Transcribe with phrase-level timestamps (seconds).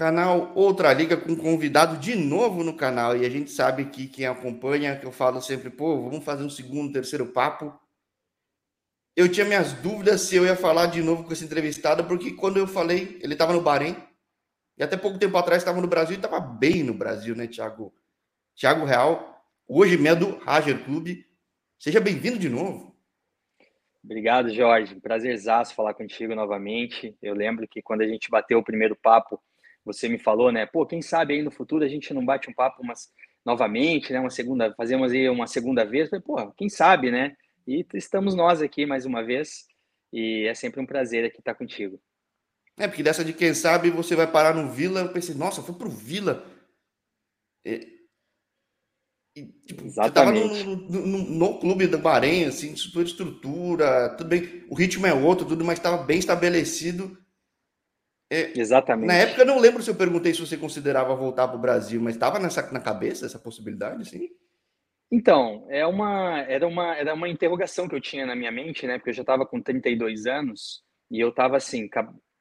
[0.00, 3.14] Canal Outra Liga com convidado de novo no canal.
[3.14, 6.48] E a gente sabe que quem acompanha, que eu falo sempre, pô, vamos fazer um
[6.48, 7.78] segundo, terceiro papo.
[9.14, 12.56] Eu tinha minhas dúvidas se eu ia falar de novo com esse entrevistado, porque quando
[12.56, 13.94] eu falei, ele estava no Bahrein,
[14.78, 17.92] e até pouco tempo atrás estava no Brasil e estava bem no Brasil, né, Thiago?
[18.56, 21.26] Thiago Real, hoje é do Rager Clube.
[21.78, 22.96] Seja bem-vindo de novo.
[24.02, 24.98] Obrigado, Jorge.
[24.98, 27.14] Prazerzaço falar contigo novamente.
[27.20, 29.38] Eu lembro que quando a gente bateu o primeiro papo,
[29.84, 30.66] você me falou, né?
[30.66, 33.10] Pô, quem sabe aí no futuro a gente não bate um papo umas,
[33.44, 34.20] novamente, né?
[34.20, 36.08] Uma segunda, fazemos aí uma segunda vez.
[36.08, 37.36] Falei, pô, quem sabe, né?
[37.66, 39.66] E estamos nós aqui mais uma vez.
[40.12, 42.00] E é sempre um prazer aqui estar contigo.
[42.76, 45.74] É, porque dessa de quem sabe você vai parar no Vila, eu pensei, nossa, foi
[45.74, 46.44] pro Vila.
[47.64, 47.86] É...
[49.36, 50.48] E, tipo, Exatamente.
[50.48, 55.06] Você tava no, no, no, clube do Bahrein, assim, super estrutura, tudo bem, o ritmo
[55.06, 57.16] é outro, tudo, mas estava bem estabelecido.
[58.30, 59.08] É, Exatamente.
[59.08, 62.00] Na época, eu não lembro se eu perguntei se você considerava voltar para o Brasil,
[62.00, 64.28] mas estava nessa na cabeça essa possibilidade, sim?
[65.12, 68.96] Então, é uma, era, uma, era uma interrogação que eu tinha na minha mente, né?
[68.96, 71.88] Porque eu já estava com 32 anos e eu estava assim,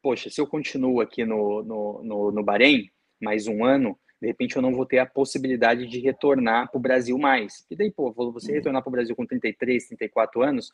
[0.03, 2.87] poxa, se eu continuo aqui no, no, no, no Bahrein
[3.19, 6.81] mais um ano, de repente eu não vou ter a possibilidade de retornar para o
[6.81, 7.65] Brasil mais.
[7.71, 8.57] E daí, pô, você uhum.
[8.57, 10.71] retornar para o Brasil com 33, 34 anos,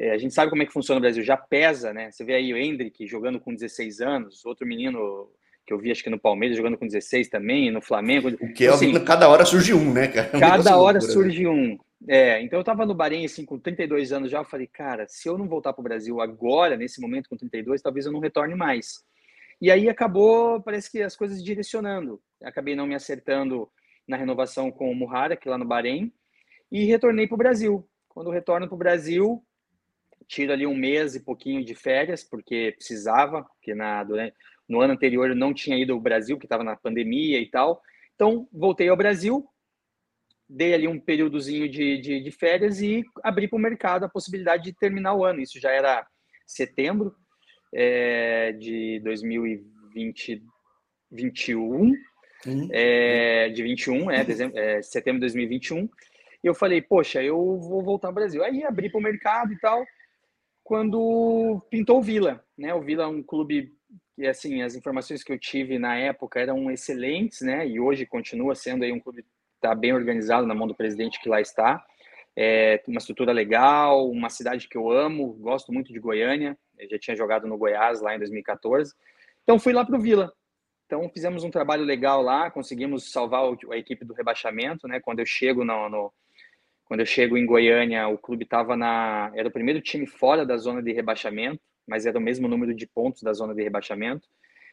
[0.00, 2.10] a gente sabe como é que funciona no Brasil, já pesa, né?
[2.10, 5.30] Você vê aí o Hendrick jogando com 16 anos, outro menino
[5.66, 8.30] que eu vi acho que no Palmeiras jogando com 16 também, no Flamengo.
[8.40, 10.30] O que é, assim, cada hora surge um, né, cara?
[10.32, 11.00] É cada hora né?
[11.00, 11.78] surge um.
[12.08, 15.28] É, então eu tava no Bahrein assim com 32 anos já, eu falei, cara, se
[15.28, 18.56] eu não voltar para o Brasil agora, nesse momento com 32, talvez eu não retorne
[18.56, 19.04] mais.
[19.60, 22.20] E aí acabou, parece que as coisas direcionando.
[22.42, 23.68] Acabei não me acertando
[24.08, 26.12] na renovação com o Muhara, aqui lá no Bahrein,
[26.70, 27.88] e retornei para o Brasil.
[28.08, 29.40] Quando retorno para o Brasil,
[30.32, 34.34] tiro ali um mês e pouquinho de férias, porque precisava, porque na, durante,
[34.66, 37.82] no ano anterior eu não tinha ido ao Brasil, porque estava na pandemia e tal.
[38.14, 39.46] Então, voltei ao Brasil,
[40.48, 44.64] dei ali um períodozinho de, de, de férias e abri para o mercado a possibilidade
[44.64, 45.40] de terminar o ano.
[45.40, 46.06] Isso já era
[46.46, 47.14] setembro
[47.74, 51.92] é, de 2021,
[52.46, 52.68] uhum.
[52.72, 55.90] é, de 21, é, dezembro, é, setembro de 2021.
[56.42, 58.42] E eu falei, poxa, eu vou voltar ao Brasil.
[58.42, 59.84] Aí abri para o mercado e tal
[60.72, 62.72] quando pintou o Vila, né?
[62.72, 63.74] O Vila é um clube
[64.16, 67.68] que assim as informações que eu tive na época eram excelentes, né?
[67.68, 69.22] E hoje continua sendo aí um clube
[69.56, 71.84] está bem organizado na mão do presidente que lá está.
[72.34, 76.56] É uma estrutura legal, uma cidade que eu amo, gosto muito de Goiânia.
[76.78, 78.94] Eu já tinha jogado no Goiás lá em 2014.
[79.42, 80.32] Então fui lá para o Vila.
[80.86, 85.00] Então fizemos um trabalho legal lá, conseguimos salvar a equipe do rebaixamento, né?
[85.00, 86.12] Quando eu chego no, no
[86.92, 89.32] quando eu chego em Goiânia, o clube estava na.
[89.34, 92.86] Era o primeiro time fora da zona de rebaixamento, mas era o mesmo número de
[92.86, 94.28] pontos da zona de rebaixamento.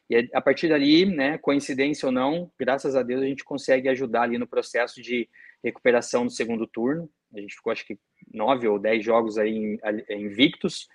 [0.10, 4.24] E a partir dali, né, coincidência ou não, graças a Deus a gente consegue ajudar
[4.24, 5.30] ali no processo de
[5.64, 7.10] recuperação do segundo turno.
[7.34, 7.98] A gente ficou acho que
[8.34, 10.90] nove ou dez jogos aí invictos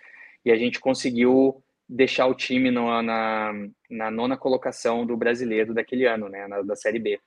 [0.44, 3.50] e a gente conseguiu deixar o time no, na,
[3.88, 7.18] na nona colocação do brasileiro daquele ano, né, na, da Série B.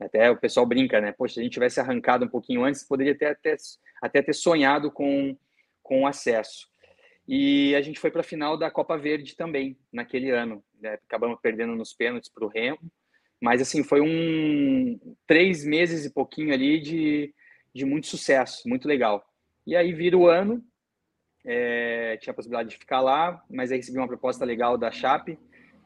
[0.00, 1.12] Até o pessoal brinca, né?
[1.12, 3.54] Poxa, se a gente tivesse arrancado um pouquinho antes, poderia ter até,
[4.00, 5.36] até ter sonhado com,
[5.82, 6.68] com acesso.
[7.28, 10.64] E a gente foi para a final da Copa Verde também, naquele ano.
[10.80, 10.94] Né?
[10.94, 12.80] Acabamos perdendo nos pênaltis para o Remo.
[13.40, 17.34] Mas, assim, foi um três meses e pouquinho ali de,
[17.74, 19.24] de muito sucesso, muito legal.
[19.66, 20.64] E aí vira o ano,
[21.44, 25.38] é, tinha a possibilidade de ficar lá, mas aí recebi uma proposta legal da Chape,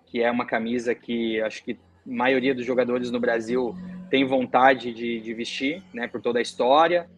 [0.06, 3.74] que é uma camisa que acho que a maioria dos jogadores no Brasil
[4.10, 7.08] tem vontade de, de vestir, né, por toda a história.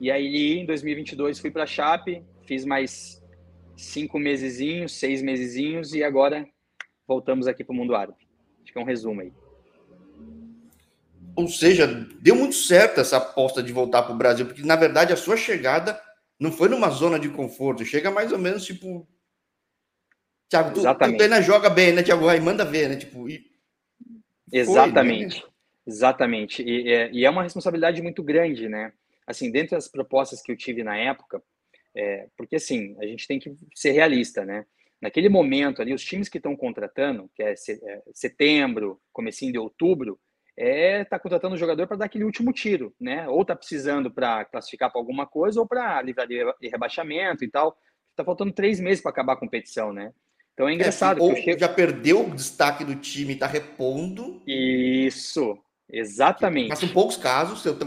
[0.00, 3.22] E aí, em 2022, fui para a Chape, fiz mais
[3.76, 6.46] cinco mesezinhos, seis mesezinhos, e agora
[7.06, 8.18] voltamos aqui para o mundo árabe.
[8.62, 9.32] Acho que é um resumo aí.
[11.34, 11.86] Ou seja,
[12.20, 15.36] deu muito certo essa aposta de voltar para o Brasil, porque na verdade a sua
[15.36, 16.00] chegada
[16.38, 19.08] não foi numa zona de conforto, chega mais ou menos tipo.
[20.48, 22.28] Tiago, tu, tu ainda joga bem, né, Tiago?
[22.28, 22.96] Aí manda ver, né?
[22.96, 23.44] Tipo, e...
[24.50, 25.40] Exatamente.
[25.40, 25.54] Foi, né?
[25.88, 26.62] Exatamente.
[26.62, 28.92] E, é, e, é uma responsabilidade muito grande, né?
[29.26, 31.42] Assim, dentro das propostas que eu tive na época,
[31.94, 34.66] é, porque assim, a gente tem que ser realista, né?
[35.00, 40.20] Naquele momento ali, os times que estão contratando, que é, é setembro, comecinho de outubro,
[40.54, 43.26] é tá contratando o jogador para dar aquele último tiro, né?
[43.26, 47.78] Ou tá precisando para classificar para alguma coisa ou para livrar de rebaixamento e tal.
[48.14, 50.12] Tá faltando três meses para acabar a competição, né?
[50.52, 51.20] Então é engraçado.
[51.20, 51.60] É, ou chego...
[51.60, 54.42] já perdeu o destaque do time, tá repondo.
[54.44, 55.56] Isso,
[55.90, 56.68] Exatamente.
[56.68, 57.86] Mas são poucos casos, eu tô...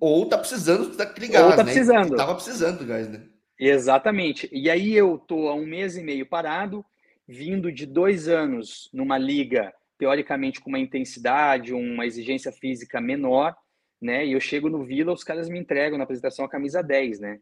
[0.00, 1.64] ou tá precisando daquele gás, ou tá né?
[1.64, 2.16] precisando.
[2.16, 3.26] Tava precisando do gás, né?
[3.58, 4.48] Exatamente.
[4.52, 6.84] E aí eu tô há um mês e meio parado,
[7.26, 13.54] vindo de dois anos numa liga teoricamente com uma intensidade, uma exigência física menor,
[14.00, 14.26] né?
[14.26, 17.38] E eu chego no Vila, os caras me entregam na apresentação a camisa 10, né?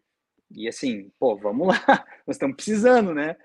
[0.50, 3.36] E assim, pô, vamos lá, nós estamos precisando, né?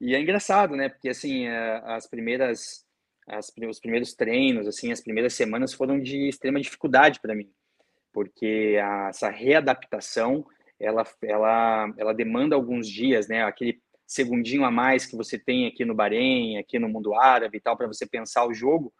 [0.00, 0.88] E é engraçado, né?
[0.88, 2.84] Porque assim, as primeiras
[3.30, 7.50] as, os primeiros treinos, assim, as primeiras semanas foram de extrema dificuldade para mim,
[8.12, 10.44] porque a, essa readaptação,
[10.78, 13.44] ela, ela, ela demanda alguns dias, né?
[13.44, 17.60] Aquele segundinho a mais que você tem aqui no Bahrein, aqui no mundo árabe e
[17.60, 18.92] tal, para você pensar o jogo,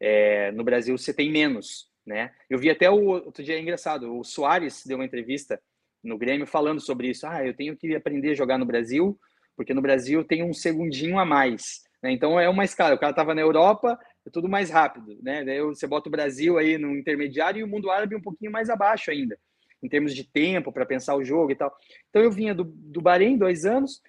[0.00, 2.32] é, no Brasil você tem menos, né?
[2.50, 5.60] Eu vi até o outro dia é engraçado, o Soares deu uma entrevista
[6.02, 7.26] no Grêmio falando sobre isso.
[7.26, 9.18] Ah, eu tenho que aprender a jogar no Brasil,
[9.56, 11.87] porque no Brasil tem um segundinho a mais.
[12.02, 12.12] Né?
[12.12, 12.94] Então é uma escala.
[12.94, 15.44] O cara estava na Europa, é tudo mais rápido, né?
[15.44, 18.70] Daí você bota o Brasil aí no intermediário e o mundo árabe um pouquinho mais
[18.70, 19.38] abaixo ainda,
[19.82, 21.74] em termos de tempo para pensar o jogo e tal.
[22.10, 24.02] Então eu vinha do, do Bahrein, dois anos,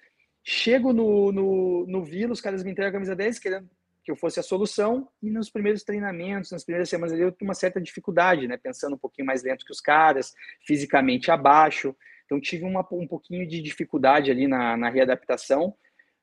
[0.44, 3.68] chego no, no, no Vila, os caras me entregam a camisa 10, querendo
[4.02, 7.46] que eu fosse a solução, e nos primeiros treinamentos, nas primeiras semanas ali, eu tinha
[7.46, 8.56] uma certa dificuldade, né?
[8.56, 10.32] Pensando um pouquinho mais lento que os caras,
[10.66, 11.94] fisicamente abaixo.
[12.24, 15.74] Então tive uma, um pouquinho de dificuldade ali na, na readaptação,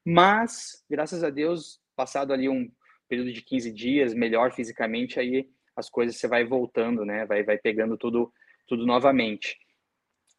[0.09, 2.71] mas, graças a Deus, passado ali um
[3.09, 7.25] período de 15 dias, melhor fisicamente, aí as coisas você vai voltando, né?
[7.25, 8.31] Vai, vai pegando tudo,
[8.65, 9.57] tudo novamente.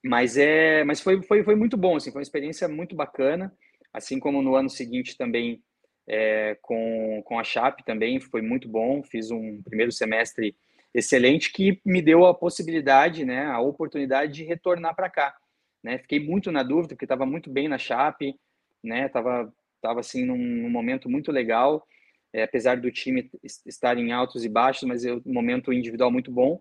[0.02, 3.54] Mas é, mas foi, foi, foi muito bom, assim, foi uma experiência muito bacana.
[3.92, 5.62] Assim como no ano seguinte também
[6.06, 9.02] é, com, com a Chape também foi muito bom.
[9.02, 10.56] Fiz um primeiro semestre
[10.94, 15.36] excelente que me deu a possibilidade, né, a oportunidade de retornar para cá.
[15.82, 15.98] Né?
[15.98, 18.34] Fiquei muito na dúvida porque estava muito bem na Chape,
[18.82, 19.08] né?
[19.08, 21.86] Tava, tava assim num, num momento muito legal,
[22.32, 23.30] é, apesar do time
[23.64, 26.60] estar em altos e baixos, mas é um momento individual muito bom.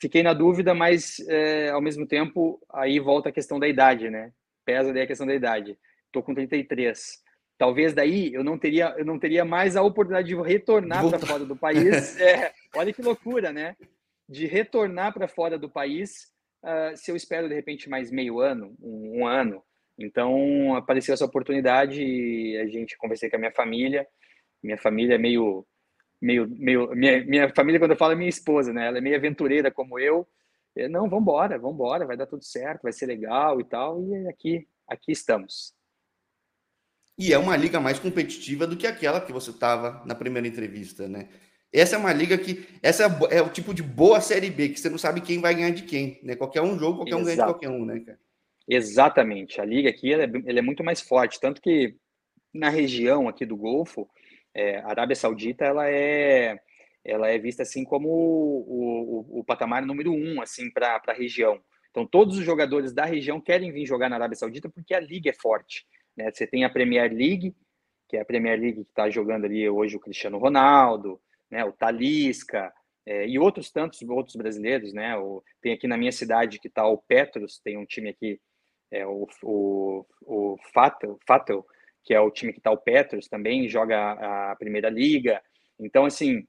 [0.00, 4.32] Fiquei na dúvida, mas é, ao mesmo tempo aí volta a questão da idade, né?
[4.64, 5.78] Pesa daí a questão da idade.
[6.10, 7.22] Tô com 33.
[7.56, 11.44] Talvez daí eu não teria eu não teria mais a oportunidade de retornar para fora
[11.44, 12.16] do país.
[12.20, 13.76] É, olha que loucura, né?
[14.28, 16.32] De retornar para fora do país,
[16.64, 19.62] uh, se eu espero de repente mais meio ano, um, um ano,
[19.98, 24.06] então apareceu essa oportunidade e a gente conversei com a minha família.
[24.62, 25.66] Minha família é meio
[26.20, 28.86] meio meio minha, minha família quando eu falo é minha esposa, né?
[28.88, 30.26] Ela é meio aventureira como eu.
[30.74, 34.02] eu não, vamos embora, vamos embora, vai dar tudo certo, vai ser legal e tal.
[34.02, 35.74] E aqui aqui estamos.
[37.16, 41.08] E é uma liga mais competitiva do que aquela que você estava na primeira entrevista,
[41.08, 41.28] né?
[41.72, 42.66] Essa é uma liga que.
[42.82, 45.54] Essa é, é o tipo de boa Série B, que você não sabe quem vai
[45.54, 46.36] ganhar de quem, né?
[46.36, 47.22] Qualquer um jogo, qualquer Exato.
[47.22, 48.18] um ganha de qualquer um, né, cara?
[48.68, 49.60] Exatamente.
[49.60, 51.96] A liga aqui ela é, ela é, muito mais forte, tanto que
[52.52, 54.08] na região aqui do Golfo,
[54.54, 56.60] é, a Arábia Saudita ela é
[57.04, 61.60] ela é vista assim como o, o, o patamar número um assim para a região.
[61.90, 65.30] Então todos os jogadores da região querem vir jogar na Arábia Saudita porque a liga
[65.30, 65.86] é forte.
[66.16, 66.30] Né?
[66.32, 67.54] Você tem a Premier League,
[68.08, 71.20] que é a Premier League que está jogando ali hoje o Cristiano Ronaldo,
[71.50, 71.62] né?
[71.64, 72.72] o Talisca,
[73.06, 75.16] é, e outros tantos outros brasileiros, né?
[75.18, 78.40] O, tem aqui na minha cidade que está o Petros, tem um time aqui
[78.94, 81.66] é, o, o, o Fatel, Fatel,
[82.04, 84.12] que é o time que está o Petros também, joga
[84.50, 85.42] a Primeira Liga.
[85.80, 86.46] Então, assim,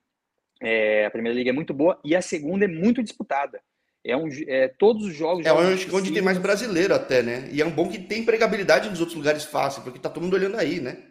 [0.61, 3.59] é, a Primeira Liga é muito boa e a segunda é muito disputada.
[4.03, 5.43] É um, é, todos os jogos.
[5.43, 7.49] É onde, onde tem mais brasileiro até, né?
[7.51, 10.35] E é um bom que tem empregabilidade nos outros lugares fácil, porque tá todo mundo
[10.35, 11.03] olhando aí, né?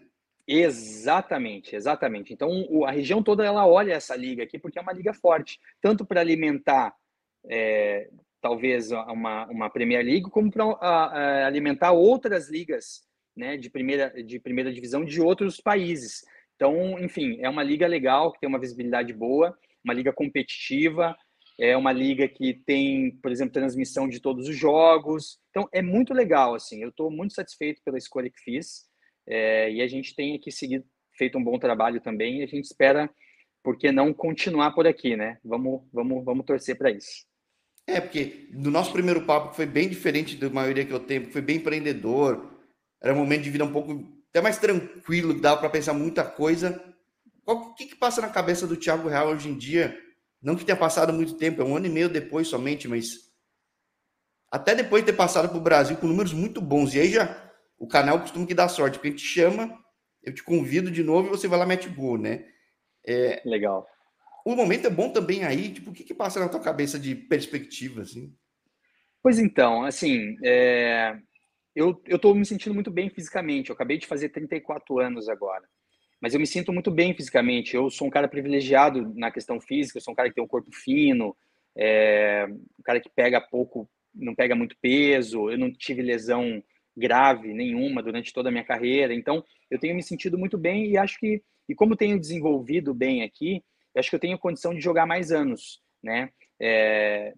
[0.47, 2.33] Exatamente, exatamente.
[2.33, 2.51] Então
[2.87, 6.21] a região toda ela olha essa liga aqui porque é uma liga forte, tanto para
[6.21, 6.95] alimentar
[7.49, 8.09] é,
[8.45, 13.01] talvez uma, uma Premier League, como para alimentar outras ligas
[13.35, 16.23] né, de, primeira, de primeira divisão de outros países.
[16.55, 21.17] Então, enfim, é uma liga legal, que tem uma visibilidade boa, uma liga competitiva,
[21.59, 25.39] é uma liga que tem, por exemplo, transmissão de todos os jogos.
[25.49, 26.83] Então, é muito legal, assim.
[26.83, 28.85] Eu estou muito satisfeito pela escolha que fiz.
[29.27, 30.85] É, e a gente tem aqui seguido,
[31.17, 32.41] feito um bom trabalho também.
[32.41, 33.09] E a gente espera,
[33.63, 35.39] por que não, continuar por aqui, né?
[35.43, 37.25] Vamos, vamos, vamos torcer para isso.
[37.87, 41.31] É, porque no nosso primeiro papo, que foi bem diferente da maioria que eu tenho,
[41.31, 42.51] foi bem empreendedor,
[43.01, 46.83] era um momento de vida um pouco até mais tranquilo, dava para pensar muita coisa.
[47.47, 49.99] O que, que passa na cabeça do Thiago Real hoje em dia?
[50.41, 53.33] Não que tenha passado muito tempo, é um ano e meio depois somente, mas
[54.51, 56.95] até depois de ter passado para o Brasil com números muito bons.
[56.95, 59.79] E aí já o canal costuma que dá sorte, porque a gente chama,
[60.23, 62.47] eu te convido de novo e você vai lá mete gol, né?
[63.07, 63.87] É, Legal
[64.45, 67.15] o momento é bom também aí, tipo, o que, que passa na tua cabeça de
[67.15, 68.33] perspectiva, assim?
[69.23, 71.17] Pois então, assim, é...
[71.75, 75.65] eu, tô me sentindo muito bem fisicamente, eu acabei de fazer 34 anos agora,
[76.21, 79.97] mas eu me sinto muito bem fisicamente, eu sou um cara privilegiado na questão física,
[79.97, 81.35] eu sou um cara que tem um corpo fino,
[81.75, 82.47] é...
[82.47, 86.63] um cara que pega pouco, não pega muito peso, eu não tive lesão
[86.95, 90.99] grave nenhuma durante toda a minha carreira, então eu tenho me sentido muito bem e
[90.99, 93.65] acho que E como tenho desenvolvido bem aqui,
[93.97, 96.31] acho que eu tenho condição de jogar mais anos, né?
[96.61, 97.35] É...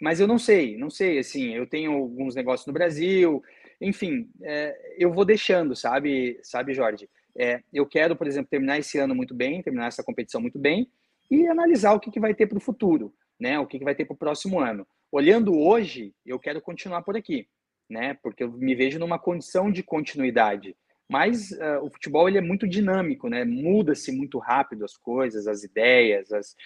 [0.00, 3.40] Mas eu não sei, não sei, assim, eu tenho alguns negócios no Brasil,
[3.80, 7.08] enfim, é, eu vou deixando, sabe, sabe, Jorge?
[7.36, 10.88] É, eu quero, por exemplo, terminar esse ano muito bem, terminar essa competição muito bem
[11.30, 13.58] e analisar o que, que vai ter para o futuro, né?
[13.58, 14.86] O que, que vai ter para o próximo ano.
[15.10, 17.48] Olhando hoje, eu quero continuar por aqui,
[17.90, 18.14] né?
[18.22, 20.76] Porque eu me vejo numa condição de continuidade.
[21.12, 23.44] Mas uh, o futebol ele é muito dinâmico, né?
[23.44, 26.56] Muda-se muito rápido as coisas, as ideias, as...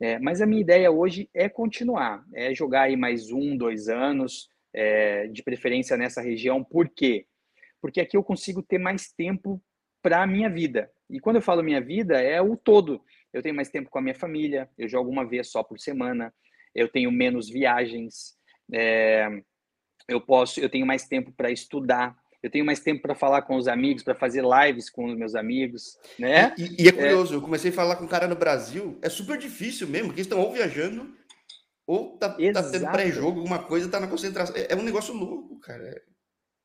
[0.00, 4.48] É, mas a minha ideia hoje é continuar, é jogar aí mais um, dois anos,
[4.72, 6.62] é, de preferência nessa região.
[6.62, 7.26] Por quê?
[7.82, 9.60] Porque aqui eu consigo ter mais tempo
[10.00, 10.88] para a minha vida.
[11.10, 13.02] E quando eu falo minha vida, é o todo.
[13.32, 16.32] Eu tenho mais tempo com a minha família, eu jogo uma vez só por semana,
[16.72, 18.36] eu tenho menos viagens,
[18.72, 19.28] é,
[20.06, 23.56] eu posso, eu tenho mais tempo para estudar, eu tenho mais tempo para falar com
[23.56, 26.54] os amigos, para fazer lives com os meus amigos, né?
[26.56, 27.36] E, e é curioso, é...
[27.36, 30.26] eu comecei a falar com um cara no Brasil, é super difícil mesmo, porque eles
[30.26, 31.12] estão ou viajando,
[31.86, 34.54] ou tá, tá tendo pré-jogo, alguma coisa, tá na concentração.
[34.54, 36.02] É, é um negócio louco, cara.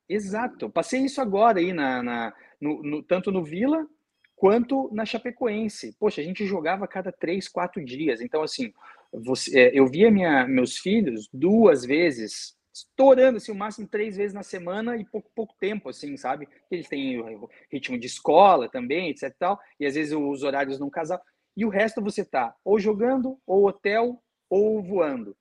[0.08, 0.70] Exato.
[0.70, 3.88] Passei isso agora aí, na, na no, no, tanto no Vila
[4.36, 5.96] quanto na Chapecoense.
[5.98, 8.20] Poxa, a gente jogava a cada três, quatro dias.
[8.20, 8.74] Então, assim,
[9.14, 14.34] você, é, eu via minha, meus filhos duas vezes, estourando, assim, o máximo três vezes
[14.34, 16.50] na semana e pouco, pouco tempo, assim, sabe?
[16.72, 17.24] Eles têm
[17.72, 21.20] ritmo de escola também, etc e tal, e às vezes os horários não casam.
[21.56, 25.38] E o resto você tá ou jogando, ou hotel, ou voando.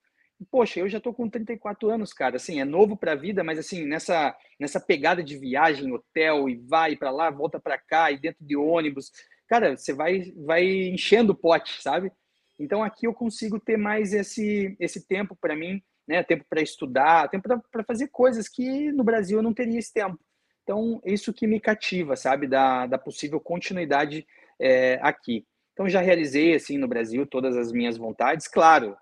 [0.51, 2.37] Poxa, eu já tô com 34 anos, cara.
[2.37, 6.57] Assim, é novo para a vida, mas assim, nessa nessa pegada de viagem, hotel e
[6.57, 9.11] vai para lá, volta para cá e dentro de ônibus,
[9.47, 12.13] cara, você vai vai enchendo o pote, sabe?
[12.59, 16.23] Então aqui eu consigo ter mais esse esse tempo para mim, né?
[16.23, 20.19] Tempo para estudar, tempo para fazer coisas que no Brasil eu não teria esse tempo.
[20.63, 24.27] Então, isso que me cativa, sabe, da, da possível continuidade
[24.61, 25.45] é, aqui.
[25.73, 28.47] Então, já realizei, assim, no Brasil, todas as minhas vontades.
[28.47, 28.97] Claro,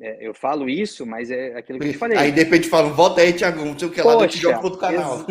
[0.00, 2.18] é, eu falo isso, mas é aquilo que eu te falei.
[2.18, 4.64] Aí, de repente, falam, volta aí, Tiago, não sei o que lá, eu te jogo
[4.64, 5.24] outro canal.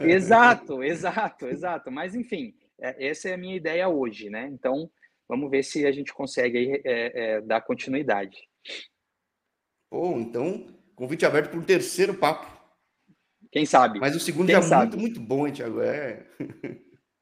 [0.24, 1.90] exato, exato, exato.
[1.90, 4.48] Mas, enfim, é, essa é a minha ideia hoje, né?
[4.52, 4.90] Então,
[5.26, 8.36] vamos ver se a gente consegue aí, é dar continuidade.
[9.90, 12.46] Pô, então, convite aberto para um terceiro papo.
[13.50, 13.98] Quem sabe?
[14.00, 15.80] Mas o segundo Quem já é muito, muito bom, hein, Tiago?
[15.80, 16.26] É...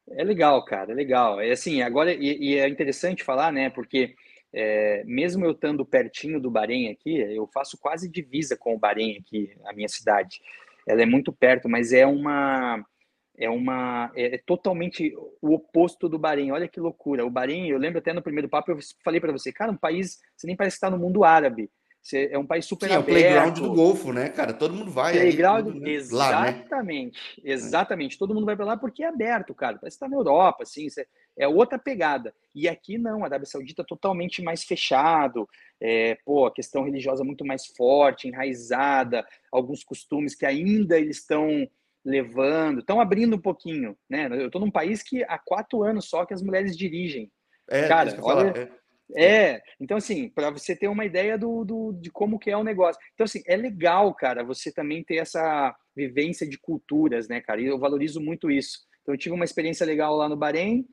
[0.09, 1.41] É legal, cara, é legal.
[1.41, 4.13] É assim, agora, e, e é interessante falar, né, porque
[4.53, 9.17] é, mesmo eu estando pertinho do Bahrein aqui, eu faço quase divisa com o Bahrein
[9.17, 10.39] aqui, a minha cidade.
[10.87, 12.85] Ela é muito perto, mas é uma
[13.37, 16.51] é uma é, é totalmente o oposto do Bahrein.
[16.51, 17.25] Olha que loucura.
[17.25, 20.19] O Bahrein, eu lembro até no primeiro papo eu falei para você, cara, um país,
[20.37, 21.69] você nem parece estar no mundo árabe.
[22.05, 23.09] Você é um país super Sim, aberto.
[23.09, 24.53] É o playground do Golfo, né, cara?
[24.53, 25.13] Todo mundo vai.
[25.13, 25.89] Playground, aí, né?
[25.89, 27.51] exatamente, lá, né?
[27.51, 28.17] exatamente.
[28.19, 29.79] Todo mundo vai para lá porque é aberto, cara.
[29.79, 30.85] Parece estar tá na Europa, assim,
[31.35, 32.31] é outra pegada.
[32.53, 35.49] E aqui não, a Arábia Saudita é totalmente mais fechado,
[35.81, 41.67] é, pô, a questão religiosa muito mais forte, enraizada, alguns costumes que ainda eles estão
[42.05, 44.27] levando, estão abrindo um pouquinho, né?
[44.27, 47.31] Eu estou num país que há quatro anos só que as mulheres dirigem.
[47.67, 48.53] É, cara, olha.
[48.55, 52.57] É é, então assim, para você ter uma ideia do, do, de como que é
[52.57, 52.99] o negócio.
[53.13, 57.61] Então assim, é legal, cara, você também ter essa vivência de culturas, né, cara?
[57.61, 58.79] E eu valorizo muito isso.
[59.01, 60.85] Então eu tive uma experiência legal lá no Bahrein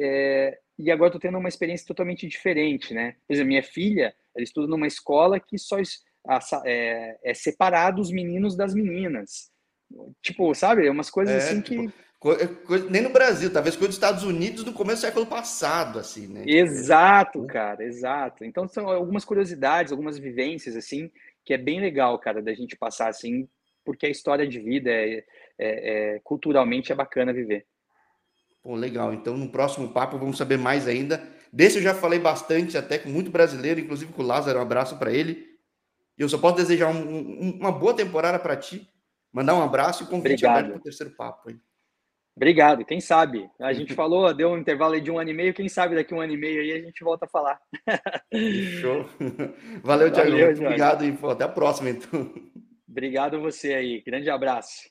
[0.00, 3.16] é, e agora estou tendo uma experiência totalmente diferente, né?
[3.26, 5.76] Por exemplo, minha filha, ela estuda numa escola que só
[6.64, 9.50] é, é separado os meninos das meninas.
[10.22, 10.86] Tipo, sabe?
[10.86, 11.92] É umas coisas é, assim tipo...
[12.20, 16.26] que nem no Brasil, talvez coisa dos Estados Unidos no começo do século passado, assim,
[16.26, 16.42] né?
[16.46, 18.44] Exato, cara, exato.
[18.44, 21.10] Então são algumas curiosidades, algumas vivências, assim,
[21.44, 23.48] que é bem legal, cara, da gente passar, assim,
[23.84, 25.24] porque a história de vida é,
[25.58, 27.66] é, é culturalmente é bacana viver.
[28.62, 29.14] Pô, legal.
[29.14, 31.22] Então, no próximo papo vamos saber mais ainda.
[31.52, 34.58] Desse eu já falei bastante, até com muito brasileiro, inclusive com o Lázaro.
[34.58, 35.46] Um abraço para ele.
[36.18, 38.86] E eu só posso desejar um, um, uma boa temporada para ti.
[39.32, 41.48] Mandar um abraço e convite para o terceiro papo.
[41.48, 41.60] Hein?
[42.38, 43.50] Obrigado, quem sabe?
[43.58, 46.20] A gente falou, deu um intervalo de um ano e meio, quem sabe daqui um
[46.20, 47.60] ano e meio aí a gente volta a falar.
[48.80, 49.04] Show.
[49.82, 50.30] Valeu, Thiago.
[50.30, 52.32] Obrigado e até a próxima, então.
[52.88, 54.00] Obrigado você aí.
[54.06, 54.88] Grande abraço.